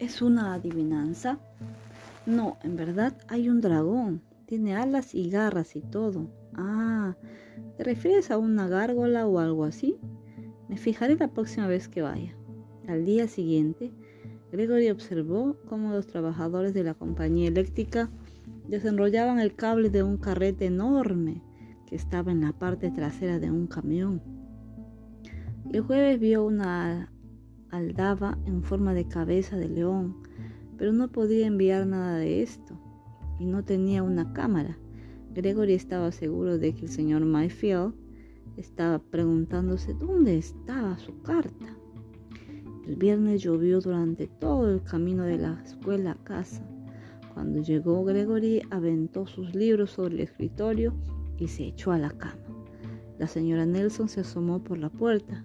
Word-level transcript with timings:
¿Es 0.00 0.22
una 0.22 0.54
adivinanza? 0.54 1.38
No, 2.24 2.56
en 2.62 2.74
verdad 2.74 3.18
hay 3.28 3.50
un 3.50 3.60
dragón. 3.60 4.22
Tiene 4.46 4.74
alas 4.74 5.14
y 5.14 5.28
garras 5.28 5.76
y 5.76 5.82
todo. 5.82 6.26
Ah, 6.54 7.18
¿te 7.76 7.84
refieres 7.84 8.30
a 8.30 8.38
una 8.38 8.66
gárgola 8.66 9.26
o 9.26 9.38
algo 9.38 9.64
así? 9.64 9.98
Me 10.70 10.78
fijaré 10.78 11.16
la 11.16 11.28
próxima 11.28 11.66
vez 11.66 11.86
que 11.86 12.00
vaya. 12.00 12.34
Al 12.88 13.04
día 13.04 13.28
siguiente, 13.28 13.92
Gregory 14.50 14.88
observó 14.88 15.58
cómo 15.68 15.92
los 15.92 16.06
trabajadores 16.06 16.72
de 16.72 16.82
la 16.82 16.94
compañía 16.94 17.48
eléctrica 17.48 18.08
desenrollaban 18.68 19.38
el 19.38 19.54
cable 19.54 19.90
de 19.90 20.02
un 20.02 20.16
carrete 20.16 20.64
enorme 20.64 21.42
que 21.86 21.96
estaba 21.96 22.32
en 22.32 22.40
la 22.40 22.54
parte 22.54 22.90
trasera 22.90 23.38
de 23.38 23.50
un 23.50 23.66
camión. 23.66 24.22
El 25.70 25.82
jueves 25.82 26.18
vio 26.18 26.42
una 26.42 27.12
aldaba 27.70 28.38
en 28.46 28.62
forma 28.62 28.94
de 28.94 29.06
cabeza 29.06 29.56
de 29.56 29.68
león, 29.68 30.16
pero 30.76 30.92
no 30.92 31.08
podía 31.08 31.46
enviar 31.46 31.86
nada 31.86 32.16
de 32.16 32.42
esto 32.42 32.78
y 33.38 33.46
no 33.46 33.64
tenía 33.64 34.02
una 34.02 34.32
cámara. 34.32 34.78
Gregory 35.32 35.74
estaba 35.74 36.12
seguro 36.12 36.58
de 36.58 36.74
que 36.74 36.86
el 36.86 36.90
señor 36.90 37.24
Mayfield 37.24 37.94
estaba 38.56 38.98
preguntándose 38.98 39.94
dónde 39.94 40.36
estaba 40.38 40.98
su 40.98 41.20
carta. 41.22 41.76
El 42.86 42.96
viernes 42.96 43.42
llovió 43.42 43.80
durante 43.80 44.26
todo 44.26 44.70
el 44.70 44.82
camino 44.82 45.22
de 45.22 45.38
la 45.38 45.62
escuela 45.64 46.12
a 46.12 46.24
casa. 46.24 46.66
Cuando 47.34 47.62
llegó 47.62 48.04
Gregory 48.04 48.62
aventó 48.70 49.26
sus 49.26 49.54
libros 49.54 49.92
sobre 49.92 50.14
el 50.14 50.20
escritorio 50.20 50.92
y 51.38 51.46
se 51.46 51.68
echó 51.68 51.92
a 51.92 51.98
la 51.98 52.10
cama. 52.10 52.42
La 53.18 53.26
señora 53.26 53.64
Nelson 53.66 54.08
se 54.08 54.20
asomó 54.20 54.64
por 54.64 54.78
la 54.78 54.90
puerta. 54.90 55.44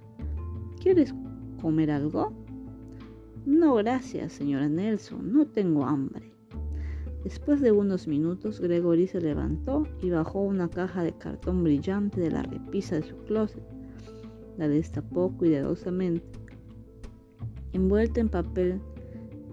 ¿Quieres 0.82 1.14
comer 1.66 1.90
algo? 1.90 2.32
No, 3.48 3.74
gracias, 3.74 4.34
señora 4.34 4.70
Nelson, 4.70 5.34
no 5.34 5.48
tengo 5.48 5.84
hambre. 5.84 6.32
Después 7.24 7.60
de 7.60 7.72
unos 7.72 8.08
minutos, 8.08 8.62
Gregory 8.62 9.08
se 9.08 9.20
levantó 9.20 9.88
y 10.00 10.12
bajó 10.12 10.42
una 10.42 10.70
caja 10.70 11.02
de 11.02 11.14
cartón 11.14 11.64
brillante 11.64 12.22
de 12.22 12.30
la 12.30 12.44
repisa 12.44 12.98
de 12.98 13.02
su 13.02 13.18
closet. 13.24 13.64
La 14.60 14.68
destapó 14.68 15.36
cuidadosamente. 15.36 16.40
Envuelta 17.74 18.20
en 18.20 18.30
papel 18.30 18.80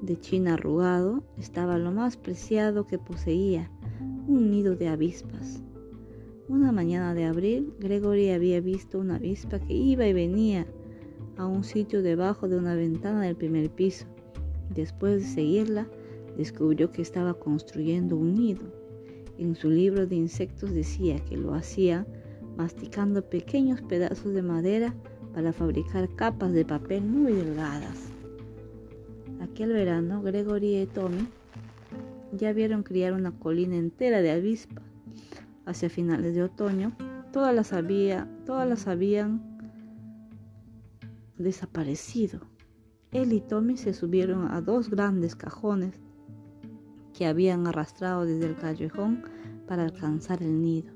de 0.03 0.21
china 0.21 0.53
arrugado 0.53 1.25
estaba 1.39 1.79
lo 1.79 1.93
más 1.93 2.19
preciado 2.19 2.87
que 2.87 2.99
poseía, 2.99 3.71
un 4.29 4.51
nido 4.51 4.77
de 4.77 4.89
avispas. 4.89 5.63
Una 6.47 6.73
mañana 6.73 7.15
de 7.15 7.25
abril, 7.25 7.73
Gregory 7.81 8.33
había 8.33 8.61
visto 8.61 8.99
una 8.99 9.15
avispa 9.17 9.61
que 9.61 9.73
iba 9.73 10.07
y 10.07 10.13
venía 10.13 10.67
a 11.37 11.47
un 11.47 11.65
sitio 11.65 12.03
debajo 12.03 12.49
de 12.49 12.57
una 12.57 12.75
ventana 12.75 13.23
del 13.23 13.37
primer 13.37 13.71
piso. 13.71 14.07
Después 14.75 15.23
de 15.23 15.29
seguirla, 15.29 15.87
descubrió 16.37 16.91
que 16.91 17.03
estaba 17.03 17.35
construyendo 17.35 18.17
un 18.17 18.35
nido. 18.35 18.63
En 19.39 19.55
su 19.55 19.71
libro 19.71 20.07
de 20.07 20.17
insectos 20.17 20.73
decía 20.73 21.17
que 21.25 21.37
lo 21.37 21.55
hacía 21.55 22.07
masticando 22.57 23.23
pequeños 23.23 23.81
pedazos 23.83 24.35
de 24.35 24.43
madera 24.43 24.95
para 25.35 25.53
fabricar 25.53 26.09
capas 26.15 26.53
de 26.53 26.65
papel 26.65 27.03
muy 27.03 27.33
delgadas. 27.33 28.11
Aquel 29.41 29.73
verano, 29.73 30.23
Gregory 30.23 30.83
y 30.83 30.87
Tommy 30.87 31.27
ya 32.33 32.53
vieron 32.53 32.83
criar 32.83 33.13
una 33.13 33.33
colina 33.33 33.77
entera 33.77 34.23
de 34.23 34.31
avispa. 34.31 34.83
Hacia 35.65 35.89
finales 35.89 36.35
de 36.35 36.43
otoño, 36.43 36.93
todas 37.33 37.55
las, 37.55 37.73
había, 37.73 38.29
todas 38.47 38.69
las 38.69 38.87
habían 38.89 39.52
desaparecido. 41.43 42.41
Él 43.11 43.33
y 43.33 43.41
Tommy 43.41 43.77
se 43.77 43.93
subieron 43.93 44.51
a 44.51 44.61
dos 44.61 44.89
grandes 44.89 45.37
cajones 45.37 46.01
que 47.13 47.27
habían 47.27 47.67
arrastrado 47.67 48.25
desde 48.25 48.47
el 48.47 48.57
callejón 48.57 49.25
para 49.67 49.85
alcanzar 49.85 50.43
el 50.43 50.61
nido. 50.63 50.93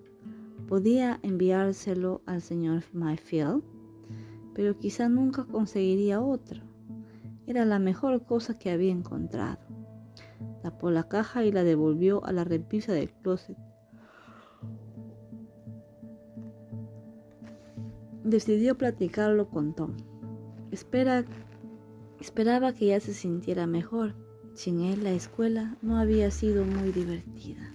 Podía 0.66 1.20
enviárselo 1.22 2.22
al 2.26 2.42
señor 2.42 2.82
Mayfield, 2.92 3.62
pero 4.54 4.78
quizá 4.78 5.08
nunca 5.08 5.44
conseguiría 5.44 6.20
otro. 6.20 6.62
Era 7.46 7.64
la 7.64 7.78
mejor 7.78 8.24
cosa 8.24 8.58
que 8.58 8.70
había 8.70 8.90
encontrado. 8.90 9.60
Tapó 10.62 10.90
la 10.90 11.06
caja 11.08 11.44
y 11.44 11.52
la 11.52 11.62
devolvió 11.62 12.24
a 12.24 12.32
la 12.32 12.44
repisa 12.44 12.92
del 12.92 13.12
closet. 13.12 13.56
Decidió 18.24 18.76
platicarlo 18.76 19.48
con 19.48 19.74
Tommy. 19.74 20.02
Espera, 20.70 21.24
esperaba 22.20 22.72
que 22.72 22.86
ya 22.86 23.00
se 23.00 23.14
sintiera 23.14 23.66
mejor. 23.66 24.14
Sin 24.54 24.80
él 24.80 25.04
la 25.04 25.12
escuela 25.12 25.76
no 25.82 25.98
había 25.98 26.30
sido 26.30 26.64
muy 26.64 26.90
divertida. 26.90 27.70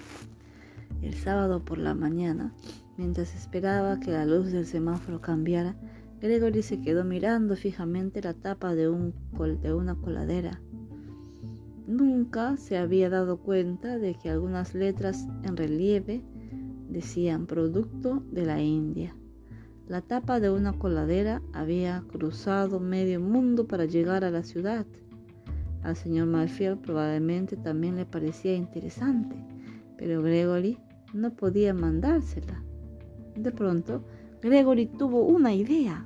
El 1.01 1.13
sábado 1.13 1.63
por 1.63 1.77
la 1.77 1.95
mañana, 1.95 2.53
mientras 2.97 3.35
esperaba 3.35 3.99
que 3.99 4.11
la 4.11 4.25
luz 4.25 4.51
del 4.51 4.65
semáforo 4.65 5.21
cambiara, 5.21 5.75
Gregory 6.21 6.61
se 6.61 6.81
quedó 6.81 7.03
mirando 7.03 7.55
fijamente 7.55 8.21
la 8.21 8.33
tapa 8.33 8.75
de, 8.75 8.89
un, 8.89 9.13
de 9.61 9.73
una 9.73 9.95
coladera. 9.95 10.61
Nunca 11.87 12.57
se 12.57 12.77
había 12.77 13.09
dado 13.09 13.37
cuenta 13.37 13.97
de 13.97 14.13
que 14.13 14.29
algunas 14.29 14.75
letras 14.75 15.27
en 15.43 15.57
relieve 15.57 16.23
decían 16.89 17.47
producto 17.47 18.23
de 18.31 18.45
la 18.45 18.61
India. 18.61 19.15
La 19.87 20.01
tapa 20.01 20.39
de 20.39 20.49
una 20.49 20.73
coladera 20.73 21.41
había 21.53 22.03
cruzado 22.11 22.79
medio 22.79 23.19
mundo 23.19 23.67
para 23.67 23.85
llegar 23.85 24.23
a 24.23 24.31
la 24.31 24.43
ciudad. 24.43 24.85
Al 25.83 25.95
señor 25.95 26.27
Malfield 26.27 26.79
probablemente 26.79 27.57
también 27.57 27.95
le 27.95 28.05
parecía 28.05 28.55
interesante, 28.55 29.35
pero 29.97 30.21
Gregory 30.21 30.77
no 31.13 31.35
podía 31.35 31.73
mandársela. 31.73 32.63
De 33.35 33.51
pronto, 33.51 34.03
Gregory 34.41 34.85
tuvo 34.85 35.23
una 35.25 35.53
idea. 35.53 36.05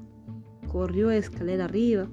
Corrió 0.72 1.12
escalera 1.12 1.66
arriba, 1.66 2.08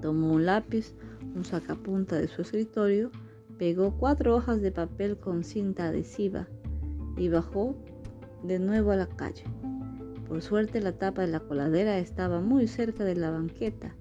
tomó 0.00 0.32
un 0.32 0.46
lápiz, 0.46 0.94
un 1.34 1.44
sacapunta 1.44 2.16
de 2.16 2.28
su 2.28 2.42
escritorio, 2.42 3.10
pegó 3.58 3.96
cuatro 3.96 4.34
hojas 4.36 4.60
de 4.60 4.72
papel 4.72 5.18
con 5.18 5.44
cinta 5.44 5.88
adhesiva 5.88 6.48
y 7.16 7.28
bajó 7.28 7.76
de 8.42 8.58
nuevo 8.58 8.90
a 8.90 8.96
la 8.96 9.06
calle. 9.06 9.44
Por 10.28 10.42
suerte 10.42 10.80
la 10.80 10.92
tapa 10.92 11.22
de 11.22 11.28
la 11.28 11.40
coladera 11.40 11.98
estaba 11.98 12.40
muy 12.40 12.66
cerca 12.66 13.04
de 13.04 13.16
la 13.16 13.30
banqueta, 13.30 13.94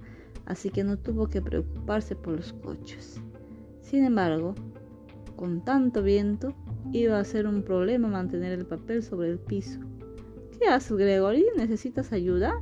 así 0.45 0.69
que 0.69 0.83
no 0.83 0.97
tuvo 0.97 1.27
que 1.27 1.41
preocuparse 1.41 2.15
por 2.15 2.35
los 2.35 2.53
coches. 2.53 3.21
Sin 3.81 4.05
embargo, 4.05 4.55
con 5.35 5.63
tanto 5.63 6.01
viento, 6.01 6.53
iba 6.91 7.19
a 7.19 7.23
ser 7.23 7.47
un 7.47 7.63
problema 7.63 8.07
mantener 8.07 8.53
el 8.53 8.65
papel 8.65 9.03
sobre 9.03 9.29
el 9.29 9.39
piso. 9.39 9.79
¿Qué 10.59 10.67
haces, 10.67 10.97
Gregory? 10.97 11.45
¿Necesitas 11.57 12.13
ayuda? 12.13 12.53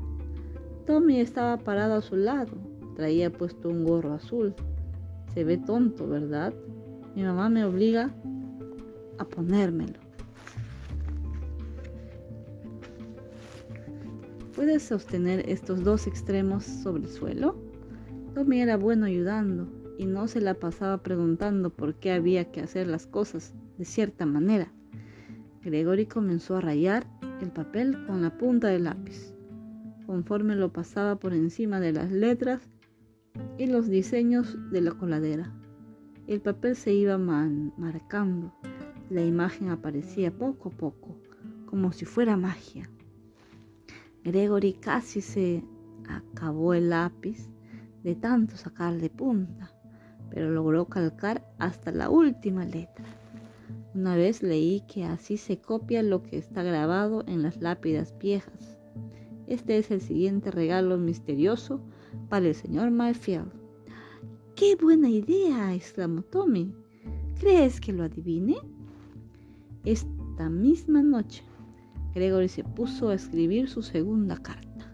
Tommy 0.85 1.19
estaba 1.19 1.57
parado 1.57 1.95
a 1.95 2.01
su 2.01 2.15
lado. 2.15 2.53
Traía 2.95 3.31
puesto 3.31 3.69
un 3.69 3.85
gorro 3.85 4.13
azul. 4.13 4.55
Se 5.33 5.43
ve 5.43 5.57
tonto, 5.57 6.07
¿verdad? 6.07 6.53
Mi 7.15 7.23
mamá 7.23 7.49
me 7.49 7.63
obliga 7.63 8.13
a 9.17 9.25
ponérmelo. 9.25 10.00
¿Puedes 14.61 14.83
sostener 14.83 15.49
estos 15.49 15.83
dos 15.83 16.05
extremos 16.05 16.63
sobre 16.63 17.05
el 17.05 17.09
suelo? 17.09 17.55
Tommy 18.35 18.61
era 18.61 18.77
bueno 18.77 19.07
ayudando 19.07 19.67
y 19.97 20.05
no 20.05 20.27
se 20.27 20.39
la 20.39 20.53
pasaba 20.53 21.01
preguntando 21.01 21.71
por 21.71 21.95
qué 21.95 22.11
había 22.11 22.51
que 22.51 22.61
hacer 22.61 22.85
las 22.85 23.07
cosas 23.07 23.55
de 23.79 23.85
cierta 23.85 24.27
manera. 24.27 24.71
Gregory 25.63 26.05
comenzó 26.05 26.57
a 26.57 26.61
rayar 26.61 27.07
el 27.41 27.49
papel 27.49 28.05
con 28.05 28.21
la 28.21 28.37
punta 28.37 28.67
del 28.67 28.83
lápiz. 28.83 29.33
Conforme 30.05 30.55
lo 30.55 30.71
pasaba 30.71 31.15
por 31.15 31.33
encima 31.33 31.79
de 31.79 31.93
las 31.93 32.11
letras 32.11 32.61
y 33.57 33.65
los 33.65 33.87
diseños 33.87 34.59
de 34.69 34.81
la 34.81 34.91
coladera, 34.91 35.51
el 36.27 36.39
papel 36.39 36.75
se 36.75 36.93
iba 36.93 37.17
marcando. 37.17 38.53
La 39.09 39.25
imagen 39.25 39.69
aparecía 39.69 40.29
poco 40.29 40.69
a 40.69 40.71
poco, 40.71 41.17
como 41.65 41.91
si 41.93 42.05
fuera 42.05 42.37
magia. 42.37 42.87
Gregory 44.23 44.73
casi 44.73 45.19
se 45.19 45.63
acabó 46.07 46.73
el 46.73 46.89
lápiz 46.91 47.49
de 48.03 48.15
tanto 48.15 48.55
sacarle 48.55 49.09
punta, 49.09 49.71
pero 50.29 50.51
logró 50.51 50.85
calcar 50.85 51.43
hasta 51.57 51.91
la 51.91 52.09
última 52.09 52.63
letra. 52.65 53.05
Una 53.95 54.15
vez 54.15 54.43
leí 54.43 54.81
que 54.81 55.05
así 55.05 55.37
se 55.37 55.59
copia 55.59 56.03
lo 56.03 56.21
que 56.21 56.37
está 56.37 56.61
grabado 56.61 57.23
en 57.27 57.41
las 57.41 57.61
lápidas 57.61 58.15
viejas. 58.19 58.77
Este 59.47 59.77
es 59.77 59.89
el 59.91 60.01
siguiente 60.01 60.51
regalo 60.51 60.97
misterioso 60.97 61.81
para 62.29 62.47
el 62.47 62.55
señor 62.55 62.91
Mayfield. 62.91 63.51
¡Qué 64.55 64.75
buena 64.75 65.09
idea! 65.09 65.73
exclamó 65.73 66.21
Tommy. 66.21 66.73
¿Crees 67.39 67.81
que 67.81 67.91
lo 67.91 68.03
adivine? 68.03 68.57
Esta 69.83 70.47
misma 70.47 71.01
noche 71.01 71.43
Gregory 72.13 72.49
se 72.49 72.63
puso 72.63 73.09
a 73.09 73.15
escribir 73.15 73.69
su 73.69 73.81
segunda 73.81 74.37
carta. 74.37 74.93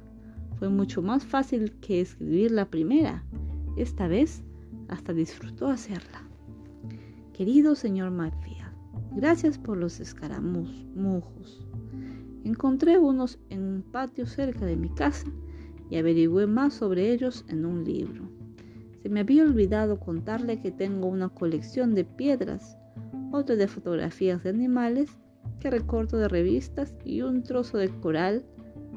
Fue 0.59 0.69
mucho 0.69 1.01
más 1.01 1.25
fácil 1.25 1.71
que 1.79 2.01
escribir 2.01 2.51
la 2.51 2.69
primera. 2.69 3.23
Esta 3.75 4.07
vez 4.07 4.43
hasta 4.87 5.13
disfrutó 5.13 5.67
hacerla. 5.67 6.23
Querido 7.33 7.75
señor 7.75 8.11
Mayfield, 8.11 8.73
gracias 9.15 9.57
por 9.57 9.77
los 9.77 9.99
escaramujos. 9.99 11.67
Encontré 12.43 12.97
unos 12.97 13.39
en 13.49 13.63
un 13.63 13.81
patio 13.81 14.25
cerca 14.25 14.65
de 14.65 14.77
mi 14.77 14.89
casa 14.89 15.27
y 15.89 15.97
averigüé 15.97 16.47
más 16.47 16.73
sobre 16.73 17.11
ellos 17.11 17.45
en 17.49 17.65
un 17.65 17.83
libro. 17.83 18.29
Se 19.01 19.09
me 19.09 19.19
había 19.21 19.43
olvidado 19.43 19.99
contarle 19.99 20.59
que 20.59 20.71
tengo 20.71 21.07
una 21.07 21.29
colección 21.29 21.93
de 21.93 22.03
piedras, 22.03 22.77
otra 23.31 23.55
de 23.55 23.67
fotografías 23.67 24.43
de 24.43 24.49
animales 24.49 25.09
que 25.59 25.69
recorto 25.69 26.17
de 26.17 26.27
revistas 26.27 26.93
y 27.03 27.21
un 27.21 27.43
trozo 27.43 27.77
de 27.77 27.89
coral 27.89 28.45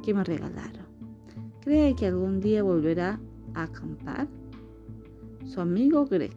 que 0.03 0.15
me 0.15 0.25
regalaron. 0.25 0.87
¿Cree 1.61 1.95
que 1.95 2.07
algún 2.07 2.41
día 2.41 2.63
volverá 2.63 3.21
a 3.55 3.65
acampar? 3.65 4.29
Su 5.45 5.61
amigo 5.61 6.07
Greg. 6.07 6.35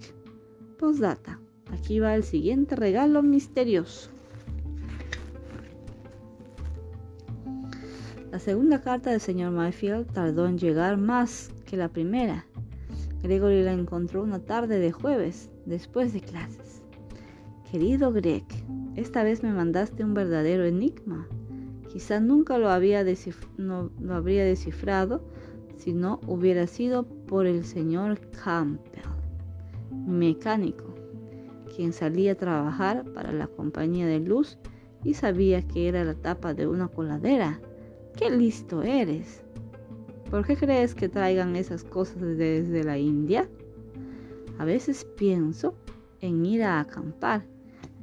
Postdata. 0.77 1.39
Aquí 1.71 1.99
va 1.99 2.15
el 2.15 2.23
siguiente 2.23 2.75
regalo 2.75 3.23
misterioso. 3.23 4.09
La 8.31 8.39
segunda 8.39 8.81
carta 8.81 9.11
del 9.11 9.21
señor 9.21 9.51
Mayfield 9.51 10.11
tardó 10.11 10.47
en 10.47 10.57
llegar 10.57 10.97
más 10.97 11.51
que 11.65 11.77
la 11.77 11.89
primera. 11.89 12.45
Gregory 13.21 13.63
la 13.63 13.73
encontró 13.73 14.23
una 14.23 14.39
tarde 14.39 14.79
de 14.79 14.91
jueves, 14.91 15.49
después 15.65 16.13
de 16.13 16.21
clases. 16.21 16.81
Querido 17.71 18.11
Greg, 18.11 18.43
esta 18.95 19.23
vez 19.23 19.43
me 19.43 19.51
mandaste 19.51 20.03
un 20.03 20.13
verdadero 20.13 20.65
enigma. 20.65 21.27
Quizá 21.91 22.19
nunca 22.19 22.57
lo, 22.57 22.69
habría 22.69 23.03
descifrado 23.03 25.21
si 25.77 25.93
no 25.93 26.21
hubiera 26.27 26.67
sido 26.67 27.03
por 27.03 27.45
el 27.45 27.65
señor 27.65 28.19
Campbell, 28.31 29.03
mecánico 30.07 30.93
quien 31.75 31.93
salía 31.93 32.33
a 32.33 32.35
trabajar 32.35 33.03
para 33.13 33.31
la 33.31 33.47
compañía 33.47 34.05
de 34.05 34.19
luz 34.19 34.57
y 35.03 35.15
sabía 35.15 35.61
que 35.61 35.87
era 35.87 36.03
la 36.03 36.13
tapa 36.13 36.53
de 36.53 36.67
una 36.67 36.87
coladera. 36.87 37.59
¡Qué 38.15 38.29
listo 38.29 38.83
eres! 38.83 39.43
¿Por 40.29 40.45
qué 40.45 40.55
crees 40.55 40.95
que 40.95 41.09
traigan 41.09 41.55
esas 41.55 41.83
cosas 41.83 42.21
desde 42.21 42.83
la 42.83 42.97
India? 42.97 43.49
A 44.57 44.65
veces 44.65 45.05
pienso 45.17 45.75
en 46.21 46.45
ir 46.45 46.63
a 46.63 46.79
acampar, 46.79 47.45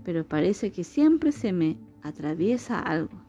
pero 0.04 0.26
parece 0.26 0.72
que 0.72 0.84
siempre 0.84 1.32
se 1.32 1.52
me 1.52 1.78
atraviesa 2.02 2.78
algo. 2.78 3.20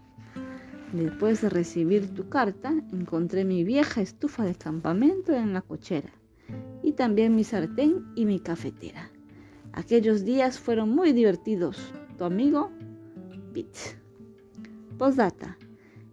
Después 0.94 1.42
de 1.42 1.50
recibir 1.50 2.14
tu 2.14 2.28
carta, 2.28 2.74
encontré 2.92 3.46
mi 3.46 3.64
vieja 3.64 4.02
estufa 4.02 4.44
de 4.44 4.56
campamento 4.56 5.34
en 5.34 5.54
la 5.54 5.62
cochera 5.62 6.12
y 6.84 6.94
también 6.94 7.36
mi 7.36 7.44
sartén 7.44 8.06
y 8.16 8.26
mi 8.26 8.40
cafetera. 8.40 9.10
Aquellos 9.74 10.26
días 10.26 10.60
fueron 10.60 10.90
muy 10.90 11.14
divertidos. 11.14 11.94
Tu 12.18 12.26
amigo, 12.26 12.72
Bit. 13.54 13.76
Postdata. 14.98 15.58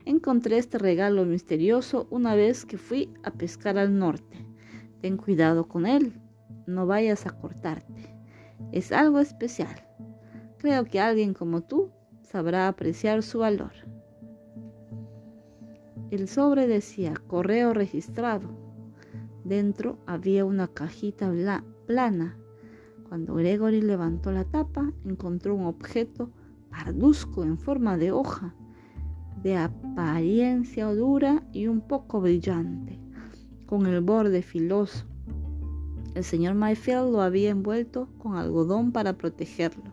Encontré 0.04 0.58
este 0.58 0.78
regalo 0.78 1.24
misterioso 1.24 2.06
una 2.10 2.34
vez 2.34 2.64
que 2.64 2.78
fui 2.78 3.10
a 3.24 3.32
pescar 3.32 3.78
al 3.78 3.98
norte. 3.98 4.38
Ten 5.00 5.16
cuidado 5.16 5.66
con 5.66 5.86
él. 5.86 6.12
No 6.66 6.86
vayas 6.86 7.26
a 7.26 7.30
cortarte. 7.30 8.14
Es 8.72 8.92
algo 8.92 9.18
especial. 9.18 9.87
Creo 10.58 10.84
que 10.84 11.00
alguien 11.00 11.34
como 11.34 11.62
tú 11.62 11.90
sabrá 12.22 12.68
apreciar 12.68 13.22
su 13.22 13.38
valor. 13.38 13.72
El 16.10 16.28
sobre 16.28 16.66
decía 16.66 17.14
correo 17.26 17.74
registrado. 17.74 18.48
Dentro 19.44 19.98
había 20.06 20.44
una 20.44 20.68
cajita 20.68 21.32
plana 21.86 22.36
cuando 23.08 23.36
Gregory 23.36 23.80
levantó 23.80 24.32
la 24.32 24.44
tapa, 24.44 24.92
encontró 25.06 25.54
un 25.54 25.64
objeto 25.64 26.30
parduzco 26.70 27.42
en 27.42 27.56
forma 27.56 27.96
de 27.96 28.12
hoja, 28.12 28.54
de 29.42 29.56
apariencia 29.56 30.92
dura 30.92 31.42
y 31.52 31.68
un 31.68 31.80
poco 31.80 32.20
brillante, 32.20 33.00
con 33.66 33.86
el 33.86 34.02
borde 34.02 34.42
filoso. 34.42 35.06
El 36.14 36.22
señor 36.22 36.54
Mayfield 36.54 37.10
lo 37.10 37.22
había 37.22 37.48
envuelto 37.48 38.08
con 38.18 38.36
algodón 38.36 38.92
para 38.92 39.14
protegerlo. 39.14 39.87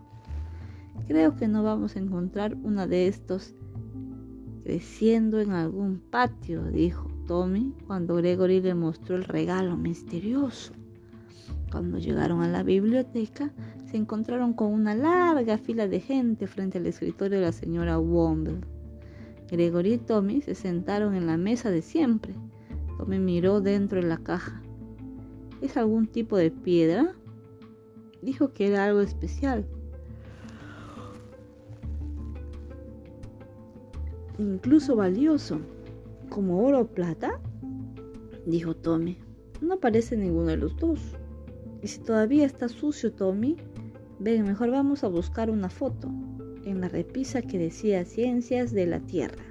Creo 1.07 1.35
que 1.35 1.47
no 1.47 1.63
vamos 1.63 1.95
a 1.95 1.99
encontrar 1.99 2.55
una 2.63 2.87
de 2.87 3.07
estos 3.07 3.53
creciendo 4.63 5.39
en 5.39 5.51
algún 5.51 5.99
patio, 5.99 6.63
dijo 6.63 7.07
Tommy 7.27 7.73
cuando 7.85 8.15
Gregory 8.15 8.61
le 8.61 8.73
mostró 8.73 9.15
el 9.15 9.23
regalo 9.23 9.77
misterioso. 9.77 10.73
Cuando 11.71 11.99
llegaron 11.99 12.41
a 12.41 12.47
la 12.47 12.63
biblioteca, 12.63 13.51
se 13.85 13.97
encontraron 13.97 14.53
con 14.53 14.71
una 14.73 14.95
larga 14.95 15.59
fila 15.59 15.87
de 15.87 15.99
gente 15.99 16.47
frente 16.47 16.79
al 16.79 16.87
escritorio 16.87 17.37
de 17.37 17.45
la 17.45 17.51
señora 17.51 17.99
Womble. 17.99 18.61
Gregory 19.51 19.93
y 19.93 19.97
Tommy 19.99 20.41
se 20.41 20.55
sentaron 20.55 21.13
en 21.13 21.27
la 21.27 21.37
mesa 21.37 21.69
de 21.69 21.83
siempre. 21.83 22.33
Tommy 22.97 23.19
miró 23.19 23.61
dentro 23.61 24.01
de 24.01 24.07
la 24.07 24.17
caja. 24.17 24.61
¿Es 25.61 25.77
algún 25.77 26.07
tipo 26.07 26.37
de 26.37 26.49
piedra? 26.49 27.13
Dijo 28.23 28.53
que 28.53 28.67
era 28.67 28.85
algo 28.85 29.01
especial. 29.01 29.67
Incluso 34.37 34.97
valioso, 34.97 35.59
como 36.29 36.65
oro 36.65 36.81
o 36.81 36.87
plata, 36.87 37.39
dijo 38.45 38.75
Tommy. 38.75 39.17
No 39.61 39.79
parece 39.79 40.17
ninguno 40.17 40.47
de 40.47 40.57
los 40.57 40.75
dos. 40.75 40.99
Y 41.81 41.87
si 41.87 42.01
todavía 42.01 42.45
está 42.45 42.67
sucio, 42.67 43.13
Tommy, 43.13 43.55
ven, 44.19 44.43
mejor 44.43 44.71
vamos 44.71 45.03
a 45.03 45.07
buscar 45.07 45.49
una 45.49 45.69
foto. 45.69 46.09
En 46.65 46.81
la 46.81 46.89
repisa 46.89 47.41
que 47.41 47.57
decía 47.57 48.03
Ciencias 48.03 48.73
de 48.73 48.87
la 48.87 48.99
Tierra, 48.99 49.43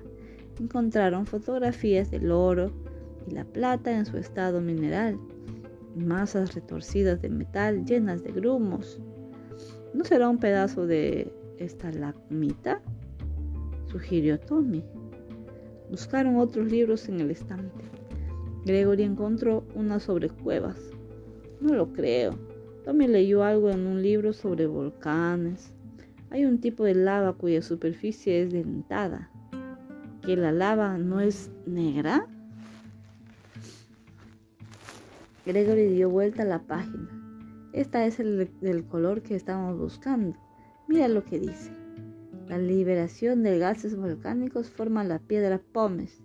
encontraron 0.60 1.26
fotografías 1.26 2.10
del 2.10 2.31
oro 2.31 2.70
y 3.26 3.32
la 3.32 3.44
plata 3.44 3.96
en 3.96 4.04
su 4.04 4.19
estado 4.19 4.60
mineral, 4.60 5.19
masas 5.96 6.54
retorcidas 6.54 7.22
de 7.22 7.31
metal 7.31 7.84
llenas 7.86 8.22
de 8.22 8.32
grumos. 8.32 9.00
¿No 9.94 10.04
será 10.04 10.28
un 10.28 10.38
pedazo 10.38 10.86
de 10.86 11.32
estalagmita? 11.58 12.82
Sugirió 13.94 14.41
Tommy. 14.41 14.82
Buscaron 15.88 16.38
otros 16.38 16.69
libros 16.69 17.08
en 17.08 17.20
el 17.20 17.31
estante. 17.31 17.85
Gregory 18.64 19.05
encontró 19.05 19.64
una 19.76 20.01
sobre 20.01 20.31
cuevas, 20.31 20.77
no 21.60 21.74
lo 21.74 21.93
creo. 21.93 22.36
Tommy 22.84 23.06
leyó 23.06 23.44
algo 23.44 23.70
en 23.70 23.86
un 23.86 24.03
libro 24.03 24.32
sobre 24.32 24.67
volcanes. 24.67 25.72
Hay 26.31 26.44
un 26.44 26.60
tipo 26.60 26.82
de 26.82 26.96
lava 26.96 27.34
cuya 27.34 27.63
superficie 27.63 28.43
es 28.43 28.53
dentada. 28.53 29.31
¿Que 30.22 30.36
la 30.36 30.51
lava 30.51 30.98
no 30.98 31.20
es 31.20 31.53
negra? 31.65 32.27
Gregory 35.46 35.86
dio 35.86 36.10
vuelta 36.10 36.43
a 36.43 36.46
la 36.46 36.63
página. 36.63 37.08
Esta 37.72 38.06
es 38.06 38.19
el 38.19 38.51
del 38.60 38.84
color 38.86 39.22
que 39.22 39.36
estamos 39.36 39.79
buscando. 39.79 40.36
Mira 40.89 41.06
lo 41.06 41.24
que 41.24 41.39
dice. 41.39 41.83
La 42.48 42.58
liberación 42.58 43.43
de 43.43 43.58
gases 43.58 43.96
volcánicos 43.96 44.70
forma 44.70 45.05
la 45.05 45.19
piedra 45.19 45.60
pómez, 45.72 46.22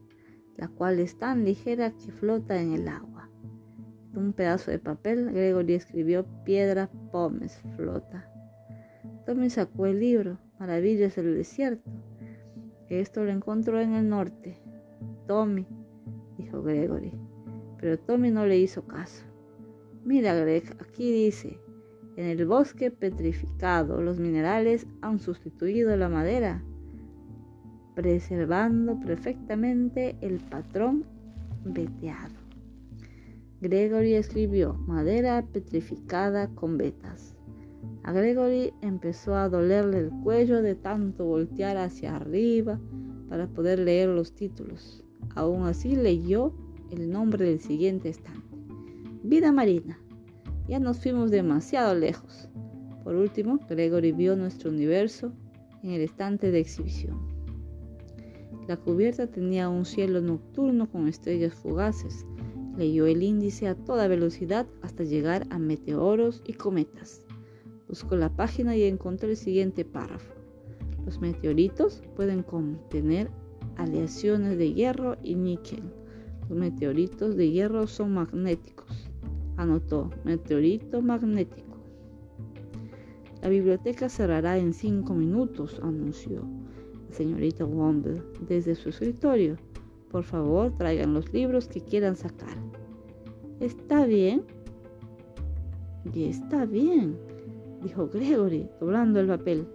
la 0.58 0.68
cual 0.68 1.00
es 1.00 1.18
tan 1.18 1.46
ligera 1.46 1.92
que 1.92 2.12
flota 2.12 2.62
en 2.62 2.74
el 2.74 2.88
agua 2.88 3.20
un 4.20 4.34
pedazo 4.34 4.72
de 4.72 4.80
papel, 4.80 5.32
Gregory 5.32 5.74
escribió 5.74 6.26
Piedra 6.44 6.90
Pómez 7.12 7.62
Flota. 7.76 8.30
Tommy 9.26 9.50
sacó 9.50 9.86
el 9.86 10.00
libro, 10.00 10.40
Maravillas 10.60 11.16
del 11.16 11.36
Desierto. 11.36 11.90
Esto 12.90 13.24
lo 13.24 13.32
encontró 13.32 13.80
en 13.80 13.94
el 13.94 14.10
norte. 14.10 14.58
Tommy, 15.28 15.68
dijo 16.38 16.64
Gregory. 16.64 17.14
Pero 17.80 18.00
Tommy 18.00 18.32
no 18.32 18.46
le 18.46 18.58
hizo 18.58 18.86
caso. 18.86 19.24
Mira, 20.04 20.34
Greg, 20.34 20.76
aquí 20.82 21.12
dice, 21.12 21.60
en 22.20 22.26
el 22.26 22.46
bosque 22.46 22.92
petrificado 22.92 24.02
los 24.02 24.20
minerales 24.20 24.86
han 25.00 25.20
sustituido 25.20 25.96
la 25.96 26.10
madera, 26.10 26.62
preservando 27.96 29.00
perfectamente 29.00 30.18
el 30.20 30.42
patrón 30.42 31.06
veteado. 31.64 32.36
Gregory 33.62 34.16
escribió 34.16 34.74
madera 34.74 35.46
petrificada 35.54 36.50
con 36.50 36.78
vetas. 36.78 37.38
A 38.04 38.12
Gregory 38.12 38.74
empezó 38.82 39.36
a 39.36 39.48
dolerle 39.48 40.00
el 40.00 40.10
cuello 40.22 40.62
de 40.62 40.76
tanto 40.76 41.24
voltear 41.24 41.78
hacia 41.78 42.18
arriba 42.18 42.82
para 43.30 43.48
poder 43.48 43.80
leer 43.80 44.10
los 44.10 44.34
títulos. 44.34 45.06
Aún 45.36 45.68
así 45.68 45.96
leyó 45.96 46.52
el 46.92 47.10
nombre 47.10 47.46
del 47.46 47.62
siguiente 47.62 48.10
estante. 48.10 48.58
Vida 49.24 49.54
marina. 49.54 49.98
Ya 50.70 50.80
nos 50.80 51.00
fuimos 51.00 51.32
demasiado 51.32 51.94
lejos. 51.96 52.48
Por 53.04 53.16
último, 53.16 53.60
Gregory 53.68 54.14
vio 54.14 54.38
nuestro 54.38 54.70
universo 54.70 55.34
en 55.84 55.92
el 55.92 56.02
estante 56.02 56.52
de 56.52 56.60
exhibición. 56.60 57.28
La 58.68 58.78
cubierta 58.78 59.28
tenía 59.28 59.68
un 59.68 59.84
cielo 59.84 60.22
nocturno 60.22 60.90
con 60.90 61.08
estrellas 61.08 61.54
fugaces 61.56 62.26
Leyó 62.80 63.08
el 63.08 63.24
índice 63.24 63.68
a 63.68 63.76
toda 63.76 64.08
velocidad 64.08 64.66
hasta 64.82 65.04
llegar 65.04 65.46
a 65.50 65.60
meteoros 65.60 66.42
y 66.46 66.54
cometas. 66.54 67.22
Buscó 67.90 68.16
la 68.16 68.34
página 68.34 68.74
y 68.78 68.84
encontró 68.84 69.28
el 69.28 69.36
siguiente 69.36 69.84
párrafo. 69.84 70.34
Los 71.06 71.20
meteoritos 71.20 72.02
pueden 72.16 72.42
contener 72.42 73.30
aleaciones 73.76 74.58
de 74.58 74.74
hierro 74.74 75.18
y 75.22 75.36
níquel. 75.36 75.84
Los 76.48 76.58
meteoritos 76.58 77.36
de 77.36 77.52
hierro 77.52 77.86
son 77.86 78.14
magnéticos. 78.14 79.09
Anotó, 79.60 80.10
meteorito 80.24 81.02
magnético. 81.02 81.76
La 83.42 83.50
biblioteca 83.50 84.08
cerrará 84.08 84.58
en 84.58 84.72
cinco 84.72 85.14
minutos, 85.14 85.82
anunció 85.84 86.44
la 87.10 87.14
señorita 87.14 87.66
Womble 87.66 88.24
desde 88.48 88.74
su 88.74 88.88
escritorio. 88.88 89.58
Por 90.12 90.24
favor, 90.24 90.72
traigan 90.78 91.14
los 91.14 91.34
libros 91.34 91.68
que 91.68 91.82
quieran 91.82 92.16
sacar. 92.16 92.56
Está 93.60 94.06
bien. 94.06 94.46
Y 96.14 96.30
está 96.30 96.66
bien, 96.66 97.18
dijo 97.84 98.08
Gregory, 98.08 98.70
doblando 98.80 99.20
el 99.20 99.28
papel. 99.28 99.68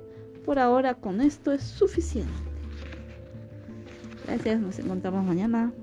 Por 0.46 0.58
ahora 0.58 0.94
con 0.94 1.20
esto 1.20 1.52
es 1.52 1.60
suficiente. 1.60 2.32
Gracias, 4.26 4.62
nos 4.62 4.78
encontramos 4.78 5.26
mañana. 5.26 5.74